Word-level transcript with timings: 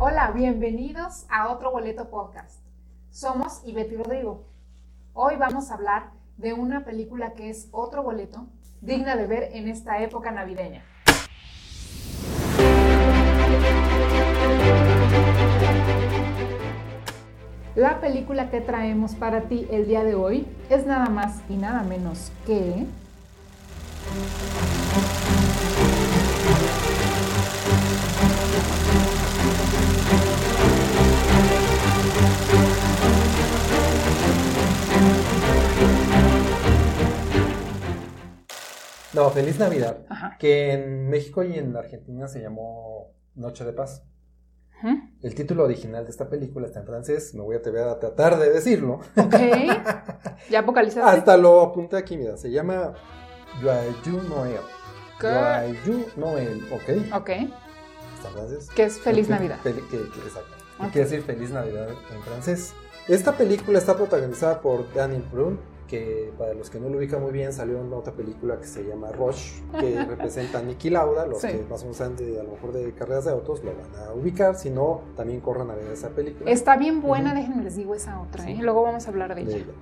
Hola, 0.00 0.30
bienvenidos 0.30 1.26
a 1.28 1.48
otro 1.48 1.72
boleto 1.72 2.08
podcast. 2.08 2.60
Somos 3.10 3.62
Ivette 3.64 3.94
y 3.94 3.96
Rodrigo. 3.96 4.44
Hoy 5.12 5.34
vamos 5.34 5.72
a 5.72 5.74
hablar 5.74 6.10
de 6.36 6.52
una 6.52 6.84
película 6.84 7.32
que 7.32 7.50
es 7.50 7.66
otro 7.72 8.04
boleto 8.04 8.46
digna 8.80 9.16
de 9.16 9.26
ver 9.26 9.48
en 9.54 9.66
esta 9.66 10.00
época 10.00 10.30
navideña. 10.30 10.84
La 17.74 18.00
película 18.00 18.50
que 18.50 18.60
traemos 18.60 19.16
para 19.16 19.48
ti 19.48 19.66
el 19.68 19.88
día 19.88 20.04
de 20.04 20.14
hoy 20.14 20.46
es 20.70 20.86
nada 20.86 21.06
más 21.06 21.42
y 21.48 21.56
nada 21.56 21.82
menos 21.82 22.30
que... 22.46 22.86
No, 39.14 39.30
Feliz 39.30 39.58
Navidad, 39.58 39.98
Ajá. 40.08 40.36
que 40.38 40.72
en 40.72 41.08
México 41.08 41.42
y 41.42 41.58
en 41.58 41.74
Argentina 41.76 42.28
se 42.28 42.40
llamó 42.40 43.14
Noche 43.34 43.64
de 43.64 43.72
Paz. 43.72 44.04
El 45.22 45.34
título 45.34 45.64
original 45.64 46.04
de 46.04 46.10
esta 46.10 46.28
película 46.28 46.66
está 46.68 46.78
en 46.78 46.86
francés, 46.86 47.34
me 47.34 47.42
voy 47.42 47.56
a 47.56 47.58
atrever 47.58 47.88
a 47.88 47.98
tratar 47.98 48.38
de 48.38 48.50
decirlo. 48.50 49.00
Ok. 49.16 49.34
¿Ya 50.50 50.62
vocalizaste? 50.62 51.18
Hasta 51.18 51.36
lo 51.36 51.62
apunté 51.62 51.96
aquí, 51.96 52.16
mira, 52.16 52.36
se 52.36 52.50
llama 52.52 52.94
Joyeux 53.60 54.28
Noël. 54.28 54.60
Joyeux 55.20 56.16
Noël, 56.16 56.62
¿ok? 56.72 57.14
Ok. 57.16 57.28
Está 57.30 58.28
en 58.28 58.34
francés. 58.34 58.68
Que 58.74 58.84
es 58.84 58.98
Feliz 58.98 59.26
Que- 59.26 59.32
Navidad. 59.32 59.58
que- 59.62 59.72
que- 59.74 59.96
exacto. 60.24 60.54
Que 60.78 60.84
Ok. 60.86 60.92
Quiere 60.92 61.08
decir 61.08 61.22
Feliz 61.22 61.50
Navidad 61.50 61.88
en 61.90 62.22
francés. 62.22 62.72
Esta 63.08 63.32
película 63.36 63.78
está 63.78 63.96
protagonizada 63.96 64.60
por 64.60 64.92
Daniel 64.92 65.24
Brühl, 65.32 65.58
que 65.88 66.30
para 66.36 66.52
los 66.52 66.68
que 66.68 66.78
no 66.78 66.90
lo 66.90 66.98
ubican 66.98 67.22
muy 67.22 67.32
bien, 67.32 67.52
salió 67.54 67.80
en 67.80 67.90
otra 67.94 68.12
película 68.12 68.58
que 68.58 68.66
se 68.66 68.84
llama 68.84 69.10
Rush, 69.10 69.60
que 69.80 70.04
representa 70.04 70.58
a 70.58 70.62
Nicky 70.62 70.90
Lauda. 70.90 71.26
Los 71.26 71.40
Sí. 71.40 71.48
que 71.48 71.64
más 71.70 71.80
o 71.80 71.84
menos 71.84 71.96
saben 71.96 72.16
de, 72.16 72.38
a 72.38 72.42
lo 72.42 72.50
mejor 72.52 72.72
de 72.72 72.92
carreras 72.92 73.24
de 73.24 73.30
autos 73.30 73.64
lo 73.64 73.72
van 73.74 74.06
a 74.08 74.12
ubicar, 74.12 74.54
si 74.56 74.68
no, 74.68 75.00
también 75.16 75.40
corran 75.40 75.70
a 75.70 75.74
ver 75.74 75.86
esa 75.90 76.10
película. 76.10 76.50
Está 76.50 76.76
bien 76.76 77.00
buena, 77.00 77.30
Ujú. 77.32 77.40
déjenme 77.40 77.64
les 77.64 77.76
digo 77.76 77.94
esa 77.94 78.20
otra, 78.20 78.44
¿eh? 78.48 78.56
Sí. 78.56 78.62
Luego 78.62 78.82
vamos 78.82 79.06
a 79.06 79.10
hablar 79.10 79.34
de 79.34 79.44
de 79.44 79.50
ella. 79.54 79.56
ella. 79.64 79.72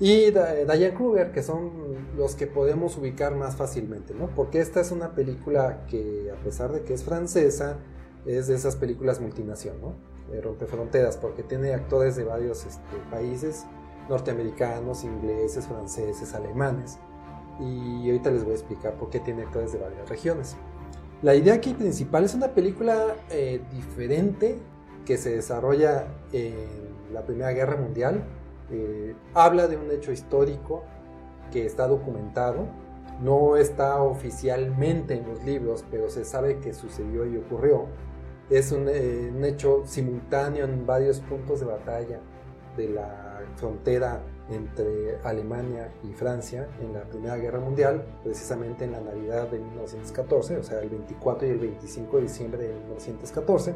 Y 0.00 0.30
Diane 0.30 0.94
Kruger, 0.94 1.32
que 1.32 1.42
son 1.42 1.70
los 2.16 2.36
que 2.36 2.46
podemos 2.46 2.96
ubicar 2.96 3.34
más 3.34 3.56
fácilmente, 3.56 4.14
¿no? 4.14 4.28
Porque 4.28 4.60
esta 4.60 4.80
es 4.80 4.92
una 4.92 5.12
película 5.14 5.86
que, 5.88 6.30
a 6.30 6.42
pesar 6.44 6.72
de 6.72 6.82
que 6.82 6.94
es 6.94 7.02
francesa, 7.02 7.78
es 8.24 8.46
de 8.46 8.54
esas 8.54 8.76
películas 8.76 9.20
multinación, 9.20 9.80
¿no? 9.80 9.94
Eh, 10.32 10.40
rompe 10.40 10.66
fronteras, 10.66 11.16
porque 11.16 11.42
tiene 11.42 11.74
actores 11.74 12.14
de 12.14 12.24
varios 12.24 12.64
este, 12.64 12.96
países, 13.10 13.64
norteamericanos, 14.08 15.02
ingleses, 15.02 15.66
franceses, 15.66 16.34
alemanes. 16.34 16.98
Y 17.58 18.08
ahorita 18.08 18.30
les 18.30 18.44
voy 18.44 18.52
a 18.52 18.56
explicar 18.56 18.94
por 18.94 19.10
qué 19.10 19.18
tiene 19.18 19.42
actores 19.42 19.72
de 19.72 19.78
varias 19.78 20.08
regiones. 20.08 20.56
La 21.22 21.34
idea 21.34 21.54
aquí 21.54 21.74
principal 21.74 22.24
es 22.24 22.34
una 22.34 22.54
película 22.54 23.16
eh, 23.30 23.60
diferente 23.72 24.58
que 25.04 25.16
se 25.16 25.30
desarrolla 25.30 26.06
en 26.32 26.54
la 27.12 27.22
Primera 27.22 27.50
Guerra 27.50 27.76
Mundial. 27.76 28.22
Eh, 28.70 29.14
habla 29.34 29.66
de 29.66 29.76
un 29.76 29.90
hecho 29.90 30.12
histórico 30.12 30.82
que 31.52 31.66
está 31.66 31.86
documentado. 31.86 32.66
No 33.22 33.56
está 33.56 34.02
oficialmente 34.02 35.14
en 35.14 35.28
los 35.28 35.42
libros, 35.44 35.84
pero 35.90 36.08
se 36.08 36.24
sabe 36.24 36.58
que 36.58 36.72
sucedió 36.72 37.26
y 37.26 37.36
ocurrió. 37.36 37.86
Es 38.48 38.72
un, 38.72 38.88
eh, 38.88 39.32
un 39.34 39.44
hecho 39.44 39.82
simultáneo 39.84 40.64
en 40.64 40.86
varios 40.86 41.20
puntos 41.20 41.60
de 41.60 41.66
batalla 41.66 42.20
de 42.76 42.88
la 42.88 43.40
frontera 43.56 44.22
entre 44.50 45.18
Alemania 45.24 45.92
y 46.08 46.12
Francia 46.14 46.68
en 46.80 46.94
la 46.94 47.02
Primera 47.02 47.36
Guerra 47.36 47.60
Mundial, 47.60 48.04
precisamente 48.24 48.84
en 48.84 48.92
la 48.92 49.00
Navidad 49.00 49.48
de 49.48 49.58
1914, 49.58 50.56
o 50.56 50.62
sea, 50.62 50.80
el 50.80 50.88
24 50.88 51.46
y 51.46 51.50
el 51.50 51.58
25 51.58 52.16
de 52.16 52.22
diciembre 52.22 52.62
de 52.62 52.74
1914. 52.74 53.74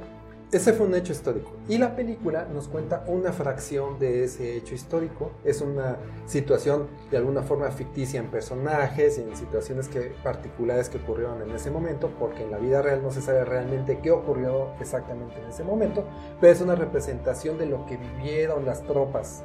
Ese 0.53 0.75
fue 0.75 0.87
un 0.87 0.95
hecho 0.95 1.13
histórico. 1.13 1.51
Y 1.67 1.79
la 1.79 1.97
película 1.97 2.45
nos 2.45 2.69
cuenta 2.69 3.05
una 3.07 3.33
fracción 3.33 3.99
de 3.99 4.25
ese 4.25 4.55
hecho 4.55 4.75
histórico. 4.75 5.31
Es 5.47 5.63
una 5.63 5.97
situación 6.27 6.89
de 7.11 7.17
alguna 7.17 7.41
forma 7.41 7.71
ficticia 7.71 8.21
en 8.21 8.31
personajes 8.31 9.17
y 9.17 9.23
en 9.23 9.35
situaciones 9.35 9.89
que, 9.89 10.13
particulares 10.23 10.91
que 10.91 10.99
ocurrieron 10.99 11.41
en 11.41 11.53
ese 11.53 11.71
momento, 11.71 12.11
porque 12.19 12.43
en 12.45 12.51
la 12.51 12.59
vida 12.59 12.83
real 12.83 13.03
no 13.03 13.11
se 13.11 13.23
sabe 13.23 13.47
realmente 13.47 14.01
qué 14.03 14.11
ocurrió 14.11 14.75
exactamente 14.79 15.41
en 15.41 15.49
ese 15.49 15.65
momento, 15.65 16.05
pero 16.39 16.53
es 16.53 16.61
una 16.61 16.75
representación 16.75 17.57
de 17.57 17.65
lo 17.65 17.87
que 17.87 17.97
vivieron 17.97 18.67
las 18.67 18.83
tropas 18.83 19.45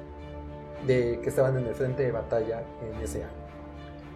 de, 0.85 1.21
que 1.23 1.29
estaban 1.29 1.57
en 1.57 1.67
el 1.67 1.75
frente 1.75 2.03
de 2.03 2.11
batalla 2.11 2.63
en 2.81 3.01
ese 3.01 3.23
año. 3.23 3.47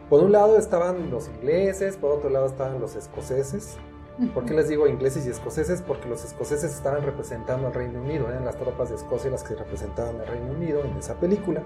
Por 0.09 0.21
un 0.21 0.33
lado 0.33 0.57
estaban 0.57 1.09
los 1.09 1.29
ingleses, 1.29 1.95
por 1.95 2.11
otro 2.11 2.29
lado 2.29 2.47
estaban 2.47 2.81
los 2.81 2.97
escoceses, 2.97 3.77
¿Por 4.33 4.45
qué 4.45 4.53
les 4.53 4.67
digo 4.69 4.87
ingleses 4.87 5.25
y 5.25 5.29
escoceses? 5.29 5.81
Porque 5.81 6.07
los 6.07 6.23
escoceses 6.23 6.73
estaban 6.73 7.03
representando 7.03 7.67
al 7.67 7.73
Reino 7.73 8.01
Unido, 8.01 8.29
eran 8.29 8.45
las 8.45 8.55
tropas 8.57 8.89
de 8.89 8.95
Escocia 8.95 9.31
las 9.31 9.43
que 9.43 9.55
representaban 9.55 10.19
al 10.19 10.27
Reino 10.27 10.51
Unido 10.51 10.83
en 10.83 10.97
esa 10.97 11.19
película. 11.19 11.63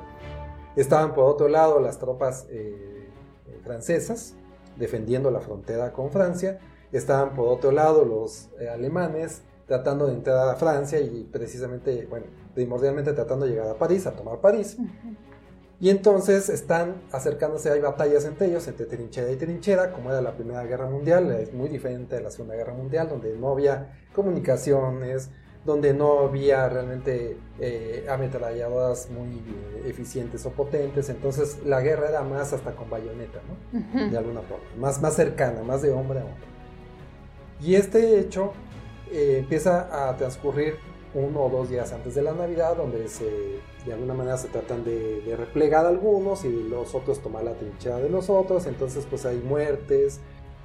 Estaban 0.76 1.14
por 1.14 1.26
otro 1.26 1.48
lado 1.48 1.80
las 1.80 2.00
tropas 2.00 2.48
eh, 2.50 3.10
eh, 3.48 3.60
francesas 3.64 4.36
defendiendo 4.76 5.32
la 5.32 5.40
frontera 5.40 5.92
con 5.92 6.12
Francia. 6.12 6.60
Estaban 6.92 7.34
por 7.34 7.48
otro 7.48 7.72
lado 7.72 8.06
los 8.06 8.50
eh, 8.60 8.70
alemanes 8.70 9.42
tratando 9.68 10.08
de 10.08 10.14
entrar 10.14 10.48
a 10.50 10.56
Francia 10.56 11.00
y 11.00 11.24
precisamente, 11.24 12.06
bueno, 12.06 12.28
primordialmente 12.54 13.14
tratando 13.14 13.46
de 13.46 13.52
llegar 13.52 13.68
a 13.70 13.74
París, 13.76 14.06
a 14.06 14.12
tomar 14.12 14.40
París. 14.40 14.78
Ujú. 14.80 15.16
Y 15.80 15.90
entonces 15.90 16.48
están 16.50 17.02
acercándose, 17.12 17.70
hay 17.70 17.82
batallas 17.82 18.26
entre 18.26 18.48
ellos, 18.48 18.68
entre 18.68 18.86
trinchera 18.86 19.30
y 19.30 19.36
trinchera, 19.36 19.92
como 19.92 20.10
era 20.10 20.22
la 20.22 20.36
Primera 20.36 20.64
Guerra 20.64 20.90
Mundial, 20.90 21.32
es 21.32 21.54
muy 21.54 21.68
diferente 21.68 22.16
de 22.16 22.22
la 22.22 22.32
Segunda 22.32 22.56
Guerra 22.56 22.74
Mundial, 22.74 23.10
donde 23.10 23.36
no 23.36 23.50
había 23.50 24.00
comunicaciones, 24.14 25.32
donde 25.66 25.94
no 25.94 26.20
había 26.20 26.70
realmente 26.70 27.38
eh, 27.60 28.06
ametralladoras 28.10 29.10
muy 29.10 29.38
eh, 29.38 29.84
eficientes 29.88 30.46
o 30.46 30.52
potentes, 30.52 31.10
entonces 31.10 31.60
la 31.66 31.82
guerra 31.82 32.10
era 32.10 32.22
más 32.22 32.54
hasta 32.54 32.72
con 32.74 32.90
bayoneta, 32.90 33.42
¿no? 33.74 34.10
De 34.10 34.18
alguna 34.18 34.42
forma, 34.42 34.64
más, 34.78 35.02
más 35.02 35.16
cercana, 35.16 35.64
más 35.64 35.82
de 35.82 35.92
hombre 35.92 36.20
a 36.20 36.24
hombre. 36.24 36.46
Y 37.60 37.76
este 37.76 38.20
hecho 38.20 38.54
eh, 39.12 39.38
empieza 39.40 40.10
a 40.10 40.16
transcurrir 40.16 40.76
uno 41.14 41.46
o 41.46 41.50
dos 41.50 41.70
días 41.70 41.92
antes 41.92 42.14
de 42.16 42.22
la 42.22 42.34
Navidad, 42.34 42.78
donde 42.78 43.08
se, 43.08 43.60
de 43.86 43.94
alguna 43.94 44.14
manera 44.14 44.38
se 44.38 44.48
tratan 44.48 44.84
de, 44.84 45.22
de 45.22 45.36
replegar 45.36 45.86
algunos 45.86 46.46
y 46.46 46.50
los 46.64 46.96
otros 46.96 47.22
tomar 47.22 47.44
la 47.44 47.54
trinchera 47.54 47.98
de 47.98 48.10
los 48.10 48.30
otros, 48.30 48.66
entonces 48.66 49.06
pues 49.10 49.26
hay 49.26 49.38
muertes, 49.38 50.20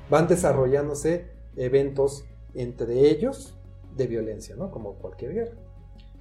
van 0.09 0.27
desarrollándose 0.27 1.27
eventos 1.57 2.25
entre 2.55 3.11
ellos 3.11 3.57
de 3.97 4.07
violencia, 4.07 4.57
¿no? 4.57 4.71
Como 4.71 4.95
cualquier 4.95 5.35
guerra. 5.35 5.57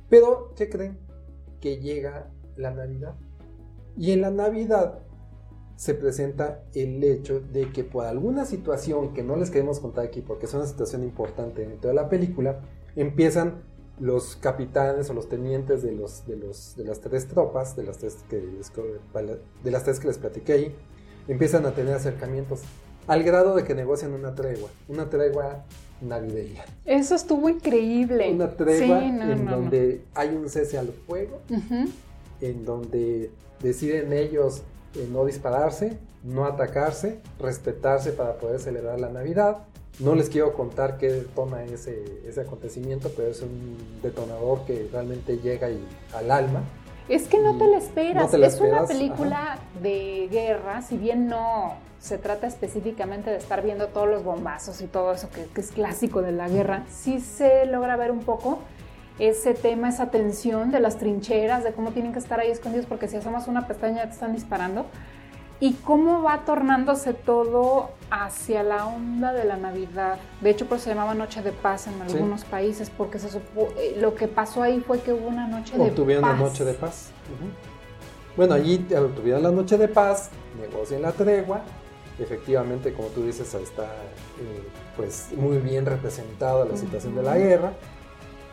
Pero, 0.10 0.54
¿qué 0.56 0.70
creen? 0.70 1.00
Que 1.60 1.78
llega 1.78 2.32
la 2.56 2.72
Navidad. 2.72 3.16
Y 3.96 4.12
en 4.12 4.22
la 4.22 4.31
Navidad 4.31 5.00
se 5.76 5.94
presenta 5.94 6.64
el 6.74 7.04
hecho 7.04 7.40
de 7.40 7.72
que 7.72 7.84
por 7.84 8.06
alguna 8.06 8.46
situación 8.46 9.14
que 9.14 9.24
no 9.24 9.38
les 9.38 9.50
queremos 9.50 9.80
contar 9.80 10.06
aquí 10.06 10.22
porque 10.22 10.46
es 10.46 10.54
una 10.54 10.66
situación 10.66 11.04
importante 11.04 11.66
dentro 11.66 11.90
de 11.90 11.96
la 11.96 12.10
película, 12.10 12.62
empiezan 12.96 13.64
los 14.00 14.36
capitanes 14.36 15.10
o 15.10 15.14
los 15.14 15.28
tenientes 15.30 15.82
de, 15.84 15.92
los, 15.92 16.26
de, 16.26 16.38
los, 16.38 16.76
de 16.78 16.86
las 16.86 17.00
tres 17.02 17.28
tropas, 17.28 17.76
de 17.76 17.84
las 17.84 17.98
tres, 17.98 18.18
que 18.30 18.42
les, 18.42 18.72
de 19.64 19.72
las 19.72 19.84
tres 19.84 20.00
que 20.00 20.08
les 20.08 20.18
platiqué 20.18 20.54
ahí, 20.54 20.76
empiezan 21.28 21.66
a 21.66 21.72
tener 21.72 21.94
acercamientos 21.94 22.62
al 23.08 23.24
grado 23.24 23.56
de 23.56 23.64
que 23.64 23.76
negocian 23.76 24.14
una 24.14 24.36
tregua, 24.36 24.70
una 24.88 25.10
tregua 25.10 25.66
navideña. 26.02 26.64
Eso 26.86 27.16
estuvo 27.16 27.50
increíble. 27.50 28.32
Una 28.32 28.52
tregua 28.56 29.00
Sí, 29.00 29.12
no, 29.12 29.31
en 29.31 29.46
no, 29.46 29.51
no. 29.51 29.57
donde 29.57 30.06
hay 30.13 30.30
un 30.30 30.48
cese 30.50 30.78
al 30.78 30.88
fuego 31.07 31.42
en 32.42 32.66
donde 32.66 33.31
deciden 33.62 34.13
ellos 34.13 34.62
eh, 34.95 35.07
no 35.12 35.25
dispararse, 35.25 35.98
no 36.24 36.45
atacarse, 36.45 37.19
respetarse 37.40 38.12
para 38.12 38.38
poder 38.38 38.60
celebrar 38.60 39.00
la 39.00 39.10
Navidad. 39.10 39.57
No 40.00 40.16
les 40.16 40.30
quiero 40.30 40.54
contar 40.54 40.98
qué 40.98 41.10
detona 41.12 41.63
ese, 41.66 42.22
ese 42.25 42.42
acontecimiento, 42.42 43.12
pero 43.16 43.30
es 43.30 43.42
un 43.42 43.78
detonador 44.01 44.62
que 44.66 44.88
realmente 44.92 45.38
llega 45.40 45.69
y- 45.69 45.86
al 46.13 46.31
alma. 46.31 46.62
Es 47.10 47.28
que 47.28 47.40
no 47.40 47.57
te 47.57 47.68
la 47.68 47.78
esperas. 47.78 48.24
No 48.24 48.30
te 48.30 48.38
la 48.38 48.48
es 48.48 48.62
una 48.62 48.86
película 48.86 49.60
de 49.81 50.28
guerra, 50.31 50.81
si 50.84 50.96
bien 50.98 51.28
no 51.28 51.74
se 52.00 52.18
trata 52.18 52.48
específicamente 52.48 53.30
de 53.30 53.38
estar 53.38 53.62
viendo 53.62 53.88
todos 53.88 54.07
los 54.07 54.24
bombazos 54.24 54.80
y 54.81 54.86
todo 54.88 55.12
eso 55.12 55.30
que, 55.30 55.46
que 55.54 55.60
es 55.60 55.72
clásico 55.72 56.22
de 56.22 56.31
la 56.31 56.48
guerra, 56.48 56.86
sí 56.90 57.19
se 57.19 57.66
logra 57.66 57.98
ver 57.98 58.12
un 58.12 58.19
poco 58.19 58.60
ese 59.18 59.54
tema, 59.54 59.90
esa 59.90 60.12
tensión 60.12 60.72
de 60.72 60.80
las 60.80 60.98
trincheras, 60.98 61.66
de 61.66 61.74
cómo 61.74 61.92
tienen 61.92 62.13
que 62.13 62.19
estar 62.19 62.40
ahí 62.40 62.50
escondidos 62.52 62.86
porque 62.86 63.10
si 63.10 63.18
asomas 63.18 63.50
una 63.50 63.68
pestaña 63.68 64.04
te 64.04 64.12
están 64.12 64.31
disparando. 64.34 64.86
Y 65.59 65.73
cómo 65.73 66.23
va 66.23 66.45
tornándose 66.45 67.13
todo 67.13 67.89
hacia 68.09 68.63
la 68.63 68.85
onda 68.88 69.33
de 69.33 69.44
la 69.44 69.57
Navidad. 69.57 70.17
De 70.41 70.50
hecho, 70.50 70.65
pues 70.67 70.81
se 70.81 70.89
llamaba 70.89 71.13
Noche 71.13 71.41
de 71.41 71.51
Paz 71.51 71.88
en 71.88 72.01
algunos 72.01 72.45
países, 72.45 72.89
porque 72.89 73.19
se 73.19 73.38
eh, 73.38 73.97
lo 74.00 74.15
que 74.15 74.27
pasó 74.27 74.63
ahí 74.63 74.79
fue 74.79 75.01
que 75.01 75.11
hubo 75.13 75.27
una 75.27 75.47
noche 75.47 75.73
de 75.73 75.79
paz. 75.79 75.89
Obtuvieron 75.89 76.23
la 76.23 76.35
Noche 76.35 76.63
de 76.63 76.73
Paz. 76.73 77.09
Bueno, 78.38 78.53
allí 78.53 78.85
obtuvieron 78.95 79.44
la 79.44 79.51
Noche 79.51 79.77
de 79.77 79.88
Paz, 79.88 80.29
negocian 80.59 81.01
la 81.01 81.11
tregua. 81.11 81.61
Efectivamente, 82.17 82.94
como 82.94 83.09
tú 83.09 83.23
dices, 83.23 83.53
está 83.53 83.83
eh, 83.83 84.63
pues 84.95 85.29
muy 85.35 85.57
bien 85.57 85.85
representada 85.85 86.65
la 86.65 86.77
situación 86.77 87.15
de 87.15 87.23
la 87.23 87.38
guerra. 87.38 87.73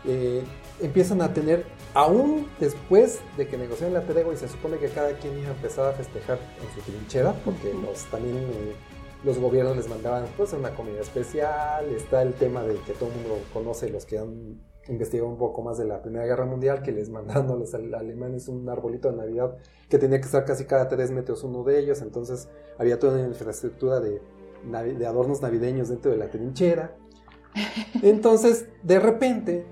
Eh, 0.04 0.42
empiezan 0.80 1.22
a 1.22 1.32
tener 1.32 1.66
aún 1.96 2.46
después 2.60 3.20
de 3.38 3.48
que 3.48 3.56
negociaron 3.56 3.94
la 3.94 4.02
tregua 4.02 4.34
y 4.34 4.36
se 4.36 4.48
supone 4.48 4.76
que 4.76 4.90
cada 4.90 5.14
quien 5.14 5.38
iba 5.38 5.48
a 5.48 5.52
empezar 5.52 5.88
a 5.88 5.92
festejar 5.92 6.38
en 6.60 6.74
su 6.74 6.90
trinchera, 6.90 7.32
porque 7.42 7.72
los, 7.72 8.04
también 8.10 8.36
eh, 8.36 8.76
los 9.24 9.38
gobiernos 9.38 9.78
les 9.78 9.88
mandaban 9.88 10.26
pues 10.36 10.52
una 10.52 10.74
comida 10.74 11.00
especial, 11.00 11.86
está 11.86 12.20
el 12.20 12.34
tema 12.34 12.62
de 12.64 12.74
que 12.80 12.92
todo 12.92 13.08
el 13.08 13.14
mundo 13.14 13.38
conoce 13.50 13.88
los 13.88 14.04
que 14.04 14.18
han 14.18 14.60
investigado 14.88 15.26
un 15.26 15.38
poco 15.38 15.62
más 15.62 15.78
de 15.78 15.86
la 15.86 16.02
Primera 16.02 16.26
Guerra 16.26 16.44
Mundial, 16.44 16.82
que 16.82 16.92
les 16.92 17.08
mandaron 17.08 17.50
a 17.50 17.54
los 17.54 17.72
alemanes 17.72 18.46
un 18.48 18.68
arbolito 18.68 19.10
de 19.10 19.16
Navidad 19.16 19.56
que 19.88 19.98
tenía 19.98 20.18
que 20.20 20.26
estar 20.26 20.44
casi 20.44 20.66
cada 20.66 20.88
tres 20.88 21.10
metros 21.10 21.44
uno 21.44 21.64
de 21.64 21.78
ellos, 21.78 22.02
entonces 22.02 22.50
había 22.76 22.98
toda 22.98 23.14
una 23.14 23.26
infraestructura 23.28 24.00
de, 24.00 24.20
de 24.94 25.06
adornos 25.06 25.40
navideños 25.40 25.88
dentro 25.88 26.10
de 26.10 26.18
la 26.18 26.28
trinchera. 26.28 26.94
Entonces, 28.02 28.68
de 28.82 29.00
repente, 29.00 29.64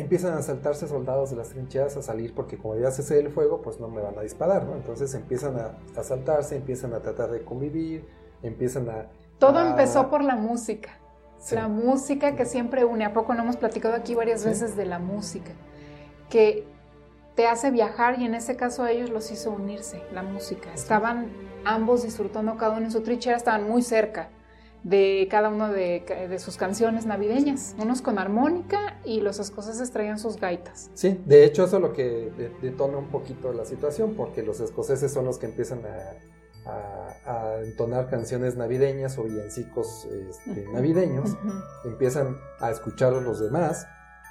empiezan 0.00 0.34
a 0.34 0.42
saltarse 0.42 0.86
soldados 0.88 1.30
de 1.30 1.36
las 1.36 1.50
trincheras 1.50 1.96
a 1.96 2.02
salir 2.02 2.34
porque 2.34 2.58
como 2.58 2.76
ya 2.76 2.90
se 2.90 3.18
el 3.18 3.30
fuego, 3.30 3.62
pues 3.62 3.80
no 3.80 3.88
me 3.88 4.00
van 4.00 4.18
a 4.18 4.22
disparar, 4.22 4.64
¿no? 4.64 4.74
Entonces 4.74 5.14
empiezan 5.14 5.56
a, 5.56 6.02
saltarse, 6.02 6.56
empiezan 6.56 6.94
a 6.94 7.00
tratar 7.00 7.30
de 7.30 7.44
convivir, 7.44 8.06
empiezan 8.42 8.88
a... 8.88 9.06
Todo 9.38 9.60
empezó 9.60 10.10
por 10.10 10.22
la 10.22 10.36
música. 10.36 10.90
La 11.52 11.68
música 11.68 12.36
que 12.36 12.44
siempre 12.44 12.84
une. 12.84 13.04
¿A 13.04 13.14
poco 13.14 13.34
no 13.34 13.42
hemos 13.42 13.56
platicado 13.56 13.94
aquí 13.94 14.14
varias 14.14 14.44
veces 14.44 14.76
de 14.76 14.84
la 14.84 14.98
música? 14.98 15.52
Que 16.28 16.66
te 17.34 17.46
hace 17.46 17.70
viajar 17.70 18.20
y 18.20 18.26
en 18.26 18.34
ese 18.34 18.56
caso 18.56 18.82
a 18.82 18.90
ellos 18.90 19.08
los 19.08 19.30
hizo 19.30 19.50
unirse, 19.50 20.02
la 20.12 20.22
música. 20.22 20.72
Estaban 20.74 21.30
ambos 21.64 22.02
disfrutando 22.02 22.56
cada 22.58 22.76
uno 22.76 22.86
en 22.86 22.90
su 22.90 23.02
trinchera, 23.02 23.36
estaban 23.36 23.66
muy 23.66 23.82
cerca 23.82 24.28
de 24.82 25.28
cada 25.30 25.50
una 25.50 25.70
de, 25.70 26.38
sus 26.38 26.56
canciones 26.56 27.06
navideñas, 27.06 27.74
unos 27.78 28.02
con 28.02 28.18
armónica 28.18 28.98
y 29.04 29.20
los 29.20 29.38
escoceses 29.38 29.90
traían 29.90 30.18
sus 30.18 30.36
gaitas. 30.36 30.90
Sí, 30.94 31.20
de 31.26 31.44
hecho 31.44 31.64
eso 31.64 31.76
es 31.76 31.82
lo 31.82 31.92
que 31.92 32.32
detona 32.62 32.98
un 32.98 33.08
poquito 33.08 33.52
la 33.52 33.64
situación, 33.64 34.14
porque 34.16 34.42
los 34.42 34.60
escoceses 34.60 35.12
son 35.12 35.26
los 35.26 35.38
que 35.38 35.46
empiezan 35.46 35.82
a, 35.84 36.16
entonar 37.64 38.08
canciones 38.08 38.56
navideñas 38.56 39.18
o 39.18 39.24
villancicos 39.24 40.06
este, 40.06 40.66
navideños, 40.72 41.36
empiezan 41.84 42.38
a 42.60 42.70
escuchar 42.70 43.12
a 43.14 43.20
los 43.20 43.40
demás 43.40 43.86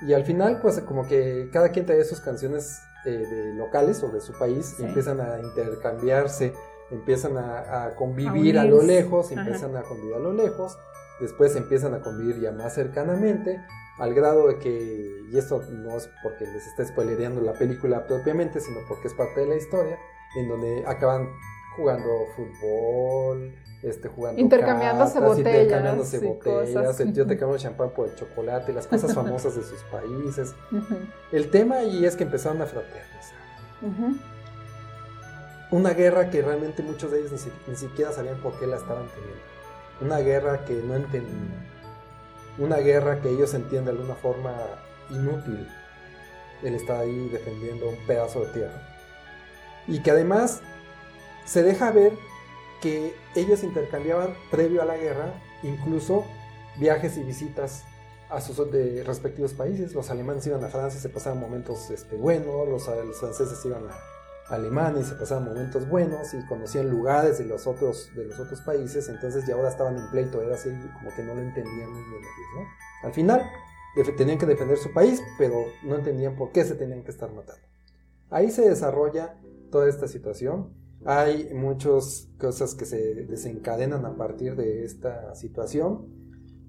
y 0.08 0.14
al 0.14 0.24
final 0.24 0.60
pues 0.62 0.80
como 0.82 1.08
que 1.08 1.50
cada 1.52 1.70
quien 1.70 1.86
trae 1.86 2.04
sus 2.06 2.22
canciones 2.22 2.80
eh, 3.06 3.10
de 3.10 3.54
locales 3.54 4.04
o 4.04 4.10
de 4.10 4.22
su 4.22 4.34
país 4.34 4.76
y 4.80 4.84
empiezan 4.84 5.20
a 5.20 5.40
intercambiarse 5.40 6.54
empiezan 6.92 7.38
a, 7.38 7.94
convivir 7.96 8.58
a, 8.58 8.64
lo 8.64 8.82
lejos, 8.82 9.32
empiezan 9.32 9.76
a 9.76 9.84
convivir 9.84 10.16
a 10.16 10.20
lo 10.20 10.34
lejos, 10.34 10.78
después 11.20 11.56
empiezan 11.56 11.94
a 11.94 12.02
convivir 12.02 12.40
ya 12.40 12.52
más 12.52 12.74
cercanamente, 12.74 13.62
al 14.00 14.14
grado 14.14 14.48
de 14.48 14.60
que, 14.60 15.26
y 15.32 15.38
esto 15.38 15.62
no 15.70 15.98
es 15.98 16.10
porque 16.24 16.46
les 16.46 16.66
esté 16.68 16.86
spoilereando 16.86 17.42
la 17.42 17.54
película 17.54 18.08
propiamente, 18.08 18.60
sino 18.60 18.80
porque 18.88 19.10
es 19.10 19.14
parte 19.14 19.42
de 19.42 19.48
la 19.48 19.56
historia, 19.56 19.98
en 20.38 20.48
donde 20.48 20.84
acaban 20.88 21.30
jugando 21.76 22.10
fútbol, 22.36 23.54
este, 23.84 24.10
jugando 24.10 24.42
intercambiándose 24.42 25.20
botellas, 25.20 25.64
intercambiándose 25.64 26.20
botellas, 26.20 27.00
el 27.00 27.14
tío 27.14 27.26
te 27.26 27.38
cambia 27.40 27.58
champán 27.58 27.92
por 27.92 28.10
el 28.10 28.16
chocolate, 28.16 28.74
las 28.74 28.88
cosas 28.88 29.14
famosas 29.14 29.56
de 29.56 29.64
sus 29.64 29.82
países. 29.84 30.54
El 31.32 31.50
tema 31.52 31.78
ahí 31.78 32.06
es 32.06 32.16
que 32.16 32.24
empezaron 32.24 32.62
a 32.62 32.66
fraternizar 32.66 33.10
una 35.72 35.92
guerra 35.92 36.30
que 36.30 36.42
realmente 36.42 36.82
muchos 36.82 37.12
de 37.12 37.20
ellos 37.20 37.32
ni, 37.68 37.76
siquiera 37.76 38.12
sabían 38.12 38.38
por 38.38 38.58
qué 38.60 38.66
la 38.66 38.78
estaban 38.78 39.08
teniendo. 39.10 39.42
Una 40.02 40.20
guerra 40.20 40.66
que 40.66 40.74
no 40.74 40.96
entendían. 40.96 41.70
Una 42.58 42.78
guerra 42.78 43.22
que 43.22 43.30
ellos 43.30 43.52
sentían 43.52 43.86
de 43.86 43.92
alguna 43.92 44.16
forma 44.16 44.54
inútil 45.10 45.68
el 46.64 46.76
estar 46.76 47.02
ahí 47.02 47.30
defendiendo 47.30 47.90
un 47.90 47.98
pedazo 48.08 48.42
de 48.42 48.54
tierra. 48.54 48.82
Y 49.88 50.02
que 50.02 50.12
además 50.12 50.62
se 51.46 51.64
deja 51.64 51.92
ver 51.92 52.14
que 52.82 53.14
ellos 53.36 53.64
intercambiaban 53.64 54.36
previo 54.50 54.82
a 54.82 54.86
la 54.86 54.98
guerra 54.98 55.34
incluso 55.64 56.26
viajes 56.78 57.18
y 57.18 57.24
visitas 57.24 57.84
a 58.30 58.42
sus 58.42 58.58
respectivos 59.06 59.54
países. 59.54 59.94
Los 59.94 60.10
alemanes 60.10 60.46
iban 60.48 60.64
a 60.64 60.70
Francia, 60.70 61.00
se 61.00 61.10
pasaban 61.10 61.40
momentos 61.40 61.90
este, 61.90 62.16
buenos, 62.16 62.68
los 62.68 62.86
franceses 63.20 63.64
iban 63.66 63.88
a, 63.88 63.96
alemanes, 64.50 65.08
se 65.08 65.16
pasaban 65.16 65.46
momentos 65.46 65.88
buenos 65.88 66.34
y 66.34 66.46
conocían 66.46 66.90
lugares 66.90 67.38
de 67.38 67.46
los 67.46 67.68
otros, 67.68 68.10
de 68.16 68.26
los 68.26 68.40
otros 68.40 68.62
países, 68.62 69.08
entonces 69.10 69.46
ya 69.46 69.56
ahora 69.56 69.70
estaban 69.70 69.98
en 69.98 70.10
pleito, 70.10 70.42
era 70.42 70.56
así 70.56 70.70
como 70.70 71.14
que 71.16 71.24
no 71.24 71.36
lo 71.36 71.42
entendían 71.42 71.92
muy 71.92 72.04
bien 72.04 72.22
¿no? 72.56 73.08
Al 73.08 73.14
final 73.14 73.42
tenían 74.18 74.38
que 74.38 74.46
defender 74.46 74.78
su 74.78 74.94
país, 74.94 75.22
pero 75.38 75.56
no 75.84 75.96
entendían 75.96 76.36
por 76.36 76.52
qué 76.52 76.64
se 76.64 76.76
tenían 76.76 77.04
que 77.04 77.12
estar 77.12 77.32
matando. 77.32 77.62
Ahí 78.30 78.52
se 78.52 78.68
desarrolla 78.68 79.36
toda 79.72 79.90
esta 79.90 80.08
situación. 80.08 80.74
Hay 81.06 81.54
muchas 81.54 82.28
cosas 82.38 82.76
que 82.76 82.86
se 82.86 83.26
desencadenan 83.26 84.06
a 84.06 84.16
partir 84.16 84.56
de 84.56 84.84
esta 84.84 85.34
situación. 85.36 86.08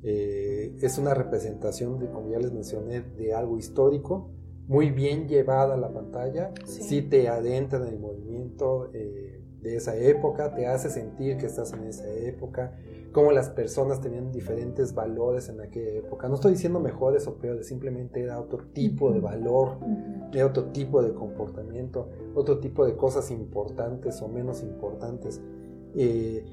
Eh, 0.03 0.77
es 0.81 0.99
una 0.99 1.15
representación, 1.15 1.99
de, 1.99 2.11
como 2.11 2.31
ya 2.31 2.39
les 2.39 2.53
mencioné, 2.53 3.03
de 3.03 3.35
algo 3.35 3.59
histórico 3.59 4.31
muy 4.71 4.91
bien 4.91 5.27
llevada 5.27 5.77
la 5.77 5.93
pantalla, 5.93 6.53
sí, 6.65 7.03
te 7.03 7.27
adentra 7.27 7.81
en 7.81 7.89
el 7.93 7.99
movimiento 7.99 8.89
eh, 8.95 9.43
de 9.61 9.75
esa 9.75 9.97
época, 9.97 10.55
te 10.55 10.69
hace 10.69 10.91
sentir 10.91 11.39
que 11.39 11.47
estás 11.47 11.73
en 11.73 11.89
esa 11.89 12.09
época, 12.09 12.79
cómo 13.11 13.33
las 13.33 13.51
personas 13.51 14.01
tenían 14.01 14.31
diferentes 14.31 14.95
valores 14.95 15.49
en 15.49 15.61
aquella 15.61 15.99
época. 15.99 16.29
No 16.29 16.37
estoy 16.37 16.53
diciendo 16.53 16.79
mejores 16.79 17.27
o 17.27 17.35
peores, 17.39 17.67
simplemente 17.67 18.23
era 18.23 18.41
otro 18.41 18.59
tipo 18.73 19.11
de 19.11 19.19
valor, 19.19 19.79
era 20.33 20.47
otro 20.47 20.67
tipo 20.67 21.03
de 21.03 21.15
comportamiento, 21.15 22.09
otro 22.37 22.61
tipo 22.61 22.87
de 22.87 22.95
cosas 22.95 23.33
importantes 23.33 24.23
o 24.23 24.29
menos 24.29 24.63
importantes. 24.63 25.43
Eh, 25.97 26.45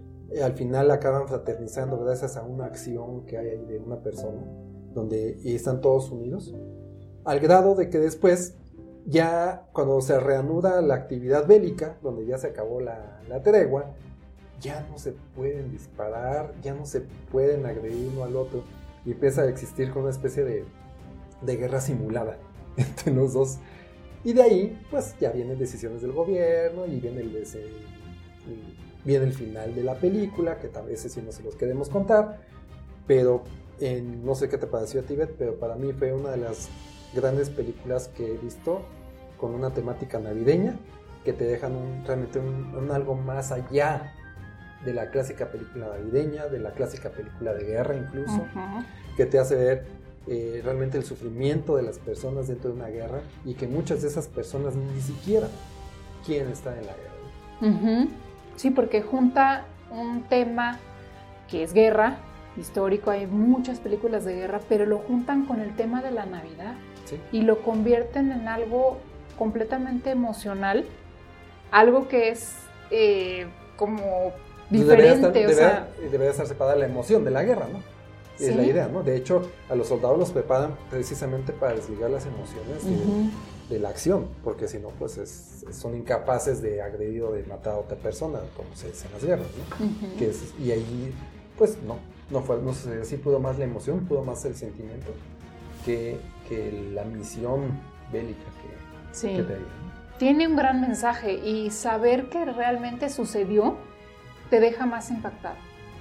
al 0.43 0.53
final 0.53 0.89
acaban 0.89 1.27
fraternizando 1.27 1.99
gracias 1.99 2.35
a 2.35 2.41
una 2.41 2.65
acción 2.65 3.27
que 3.27 3.37
hay 3.37 3.49
ahí 3.49 3.65
de 3.65 3.77
una 3.77 4.01
persona, 4.01 4.41
donde 4.95 5.37
están 5.43 5.81
todos 5.81 6.09
unidos 6.09 6.55
al 7.27 7.41
grado 7.41 7.75
de 7.75 7.89
que 7.89 7.99
después, 7.99 8.53
ya 9.05 9.67
cuando 9.73 9.99
se 9.99 10.17
reanuda 10.17 10.81
la 10.81 10.95
actividad 10.95 11.45
bélica, 11.45 11.97
donde 12.01 12.25
ya 12.25 12.37
se 12.37 12.47
acabó 12.47 12.79
la, 12.79 13.21
tregua, 13.43 13.91
ya 14.61 14.87
no 14.89 14.97
se 14.97 15.11
pueden 15.35 15.69
disparar, 15.69 16.53
ya 16.63 16.73
no 16.73 16.85
se 16.85 17.01
pueden 17.29 17.65
agredir 17.65 18.11
uno 18.13 18.23
al 18.23 18.37
otro, 18.37 18.63
y 19.05 19.11
empieza 19.11 19.41
a 19.41 19.49
existir 19.49 19.89
como 19.89 20.05
una 20.05 20.11
especie 20.11 20.45
de, 20.45 20.63
guerra 21.57 21.81
simulada 21.81 22.37
entre 22.77 23.11
los 23.11 23.33
dos. 23.33 23.57
Y 24.23 24.31
de 24.31 24.43
ahí, 24.43 24.87
pues 24.89 25.13
ya 25.19 25.31
vienen 25.31 25.59
decisiones 25.59 26.01
del 26.01 26.13
gobierno 26.13 26.85
y 26.85 27.01
viene 27.01 27.19
el, 27.19 27.45
viene 29.03 29.25
el 29.25 29.33
final 29.33 29.75
de 29.75 29.83
la 29.83 29.95
película, 29.95 30.59
que 30.59 30.69
tal 30.69 30.85
vez 30.85 31.01
si 31.01 31.21
no 31.21 31.33
se 31.33 31.43
los 31.43 31.57
queremos 31.57 31.89
contar, 31.89 32.39
pero 33.05 33.43
no 34.23 34.33
sé 34.33 34.47
qué 34.47 34.57
te 34.57 34.65
pareció 34.65 35.01
a 35.01 35.03
Tibet, 35.03 35.35
pero 35.37 35.59
para 35.59 35.75
mí 35.75 35.91
fue 35.91 36.13
una 36.13 36.31
de 36.31 36.37
las 36.37 36.69
grandes 37.17 37.49
películas 37.49 38.07
que 38.09 38.35
he 38.35 38.37
visto 38.37 38.83
con 39.37 39.53
una 39.53 39.71
temática 39.71 40.19
navideña 40.19 40.75
que 41.25 41.33
te 41.33 41.43
dejan 41.43 41.75
un, 41.75 42.05
realmente 42.05 42.39
un, 42.39 42.89
algo 42.89 43.15
más 43.15 43.51
allá 43.51 44.13
de 44.85 44.93
la 44.93 45.09
clásica 45.09 45.51
película 45.51 45.87
navideña, 45.89 46.45
de 46.45 46.59
la 46.59 46.71
clásica 46.71 47.09
película 47.09 47.53
de 47.53 47.65
guerra 47.65 47.95
incluso, 47.97 48.45
que 49.17 49.25
te 49.25 49.37
hace 49.37 49.55
ver 49.55 49.85
eh, 50.27 50.61
realmente 50.63 50.97
el 50.97 51.03
sufrimiento 51.03 51.75
de 51.75 51.83
las 51.83 51.99
personas 51.99 52.47
dentro 52.47 52.69
de 52.69 52.77
una 52.77 52.87
guerra 52.87 53.19
y 53.43 53.55
que 53.55 53.67
muchas 53.67 54.03
de 54.03 54.07
esas 54.07 54.27
personas 54.27 54.75
ni 54.75 55.01
siquiera 55.01 55.47
quieren 56.25 56.49
estar 56.49 56.77
en 56.77 56.85
la 56.85 56.93
guerra. 56.93 58.07
Sí, 58.55 58.71
porque 58.71 59.01
junta 59.01 59.65
un 59.91 60.23
tema 60.29 60.79
que 61.49 61.63
es 61.63 61.73
guerra, 61.73 62.19
histórico, 62.57 63.11
hay 63.11 63.27
muchas 63.27 63.79
películas 63.79 64.25
de 64.25 64.35
guerra, 64.35 64.61
pero 64.69 64.85
lo 64.85 64.99
juntan 64.99 65.45
con 65.45 65.59
el 65.59 65.75
tema 65.75 66.01
de 66.01 66.11
la 66.11 66.25
Navidad 66.25 66.75
y 67.31 67.41
lo 67.41 67.61
convierten 67.63 68.31
en 68.31 68.47
algo 68.47 68.97
completamente 69.37 70.09
emocional, 70.11 70.85
algo 71.71 72.07
que 72.07 72.29
es 72.29 72.55
eh, 72.91 73.47
como 73.75 74.31
diferente. 74.69 75.39
Debería, 75.39 75.87
debería, 76.01 76.31
estar 76.31 76.47
separada 76.47 76.75
la 76.75 76.85
emoción 76.85 77.23
de 77.23 77.31
la 77.31 77.43
guerra, 77.43 77.67
¿no? 77.71 77.79
Es 78.39 78.55
la 78.55 78.63
idea, 78.63 78.87
¿no? 78.87 79.01
De 79.01 79.15
hecho, 79.15 79.49
a 79.67 79.75
los 79.75 79.87
soldados 79.87 80.19
los 80.19 80.29
preparan 80.29 80.75
precisamente 80.91 81.53
para 81.53 81.73
desligar 81.73 82.11
las 82.11 82.25
emociones 82.25 82.83
de 83.69 83.79
la 83.79 83.89
acción, 83.89 84.27
porque 84.43 84.67
si 84.67 84.77
no, 84.77 84.89
pues 84.89 85.65
son 85.71 85.95
incapaces 85.95 86.61
de 86.61 86.81
agredir 86.81 87.23
o 87.23 87.31
de 87.31 87.43
matar 87.43 87.73
a 87.73 87.77
otra 87.77 87.97
persona, 87.97 88.39
como 88.55 88.75
se 88.75 88.89
dice 88.89 89.07
en 89.07 89.13
las 89.13 89.25
guerras, 89.25 89.47
¿no? 89.57 90.19
que 90.19 90.29
es, 90.29 90.53
y 90.59 90.71
ahí, 90.71 91.13
pues 91.57 91.77
no, 91.83 91.97
no 92.29 92.41
fue, 92.41 92.61
no 92.61 92.73
sé, 92.73 93.17
pudo 93.17 93.39
más 93.39 93.57
la 93.57 93.65
emoción, 93.65 94.05
pudo 94.05 94.23
más 94.23 94.45
el 94.45 94.55
sentimiento 94.55 95.11
que, 95.85 96.17
que 96.47 96.91
la 96.93 97.03
misión 97.03 97.79
bélica 98.11 98.45
que, 98.61 99.27
que 99.35 99.43
te 99.43 99.57
Tiene 100.17 100.47
un 100.47 100.55
gran 100.55 100.81
mensaje 100.81 101.33
y 101.33 101.69
saber 101.71 102.29
que 102.29 102.45
realmente 102.45 103.09
sucedió 103.09 103.77
te 104.49 104.59
deja 104.59 104.85
más 104.85 105.09
impactado. 105.09 105.55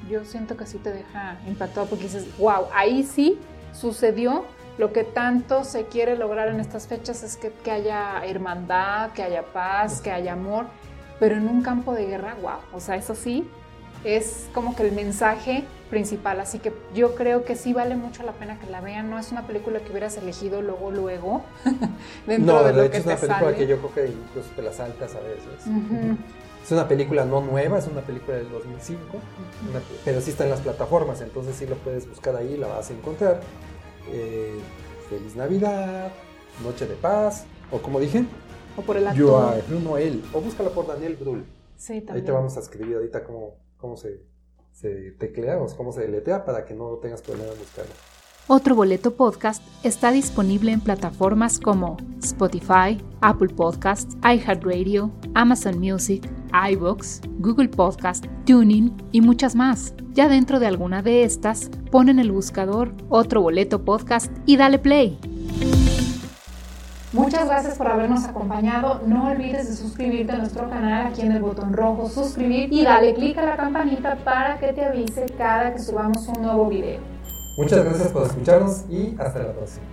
Yo 0.08 0.24
siento 0.24 0.56
que 0.56 0.66
sí 0.66 0.78
te 0.78 0.92
deja 0.92 1.38
impactado 1.46 1.86
porque 1.86 2.04
dices, 2.04 2.26
wow, 2.38 2.66
ahí 2.72 3.02
sí 3.02 3.38
sucedió 3.72 4.44
lo 4.78 4.92
que 4.92 5.04
tanto 5.04 5.64
se 5.64 5.86
quiere 5.86 6.16
lograr 6.16 6.48
en 6.48 6.60
estas 6.60 6.86
fechas 6.86 7.22
es 7.22 7.36
que, 7.36 7.50
que 7.50 7.70
haya 7.70 8.24
hermandad, 8.24 9.12
que 9.12 9.22
haya 9.22 9.42
paz, 9.42 10.00
que 10.02 10.10
haya 10.10 10.34
amor, 10.34 10.66
pero 11.18 11.36
en 11.36 11.48
un 11.48 11.62
campo 11.62 11.94
de 11.94 12.06
guerra, 12.06 12.36
wow, 12.42 12.58
o 12.74 12.80
sea, 12.80 12.96
eso 12.96 13.14
sí, 13.14 13.48
es 14.06 14.46
como 14.54 14.76
que 14.76 14.84
el 14.84 14.92
mensaje 14.92 15.64
principal, 15.90 16.40
así 16.40 16.58
que 16.58 16.72
yo 16.94 17.14
creo 17.14 17.44
que 17.44 17.56
sí 17.56 17.72
vale 17.72 17.96
mucho 17.96 18.22
la 18.22 18.32
pena 18.32 18.58
que 18.58 18.68
la 18.70 18.80
vean, 18.80 19.10
no 19.10 19.18
es 19.18 19.32
una 19.32 19.46
película 19.46 19.80
que 19.80 19.90
hubieras 19.90 20.16
elegido 20.16 20.62
luego, 20.62 20.90
luego, 20.90 21.42
dentro 22.26 22.54
no, 22.54 22.64
de, 22.64 22.72
lo 22.72 22.90
que 22.90 22.98
es 22.98 23.06
una 23.06 23.16
película 23.16 23.54
que 23.54 23.66
yo 23.66 23.78
creo 23.78 23.94
que 23.94 24.12
incluso 24.12 24.48
te 24.54 24.62
la 24.62 24.72
saltas 24.72 25.14
a 25.14 25.20
veces. 25.20 25.66
Es 26.64 26.72
una 26.72 26.88
película 26.88 27.24
no 27.24 27.40
nueva, 27.40 27.78
es 27.78 27.86
una 27.86 28.00
película 28.00 28.36
del 28.36 28.50
2005, 28.50 29.02
pero 30.04 30.20
sí 30.20 30.30
está 30.30 30.44
en 30.44 30.50
las 30.50 30.60
plataformas, 30.60 31.20
entonces 31.20 31.56
sí 31.56 31.66
lo 31.66 31.76
puedes 31.76 32.08
buscar 32.08 32.36
ahí, 32.36 32.56
la 32.56 32.68
vas 32.68 32.90
a 32.90 32.92
encontrar. 32.92 33.40
Eh, 34.10 34.58
Feliz 35.08 35.36
Navidad, 35.36 36.12
Noche 36.64 36.86
de 36.86 36.94
Paz, 36.94 37.44
o 37.70 37.78
como 37.78 38.00
dije, 38.00 38.24
o 38.76 38.82
por 38.82 38.96
el 38.96 39.06
actor. 39.06 39.62
Noel, 39.68 40.24
o 40.32 40.40
búscala 40.40 40.70
por 40.70 40.86
Daniel 40.86 41.16
Brühl. 41.16 41.44
Sí, 41.76 42.00
también. 42.00 42.16
Ahí 42.16 42.22
te 42.22 42.32
vamos 42.32 42.56
a 42.56 42.60
escribir 42.60 42.96
ahorita 42.96 43.22
cómo, 43.24 43.54
cómo 43.78 43.96
se, 43.96 44.22
teclea 45.18 45.58
o 45.58 45.66
cómo 45.76 45.92
se 45.92 46.02
deletea 46.02 46.44
para 46.44 46.64
que 46.64 46.74
no 46.74 46.96
tengas 46.96 47.22
problema 47.22 47.52
en 47.52 47.58
buscarla. 47.58 47.92
Otro 48.48 48.76
Boleto 48.76 49.16
Podcast 49.16 49.60
está 49.82 50.12
disponible 50.12 50.70
en 50.70 50.80
plataformas 50.80 51.58
como 51.58 51.96
Spotify, 52.22 53.02
Apple 53.20 53.48
Podcasts, 53.48 54.16
iHeartRadio, 54.22 55.10
Amazon 55.34 55.80
Music, 55.80 56.30
iBox, 56.70 57.22
Google 57.40 57.68
Podcast, 57.68 58.24
Tuning 58.44 58.96
y 59.10 59.20
muchas 59.20 59.56
más. 59.56 59.94
Ya 60.12 60.28
dentro 60.28 60.60
de 60.60 60.68
alguna 60.68 61.02
de 61.02 61.24
estas, 61.24 61.70
pon 61.90 62.08
en 62.08 62.20
el 62.20 62.30
buscador 62.30 62.92
Otro 63.08 63.42
Boleto 63.42 63.84
Podcast 63.84 64.32
y 64.46 64.56
dale 64.56 64.78
play. 64.78 65.18
Muchas 67.16 67.46
gracias 67.46 67.78
por 67.78 67.88
habernos 67.88 68.26
acompañado. 68.26 69.00
No 69.06 69.30
olvides 69.30 69.70
de 69.70 69.74
suscribirte 69.74 70.32
a 70.32 70.36
nuestro 70.36 70.68
canal 70.68 71.06
aquí 71.06 71.22
en 71.22 71.32
el 71.32 71.40
botón 71.40 71.72
rojo, 71.72 72.10
suscribir 72.10 72.70
y 72.70 72.84
dale 72.84 73.14
clic 73.14 73.38
a 73.38 73.42
la 73.42 73.56
campanita 73.56 74.16
para 74.16 74.58
que 74.58 74.74
te 74.74 74.84
avise 74.84 75.24
cada 75.38 75.72
que 75.72 75.78
subamos 75.78 76.28
un 76.28 76.42
nuevo 76.42 76.68
video. 76.68 77.00
Muchas 77.56 77.82
gracias 77.82 78.08
por 78.08 78.24
escucharnos 78.24 78.84
y 78.90 79.16
hasta 79.18 79.38
la 79.38 79.52
próxima. 79.54 79.86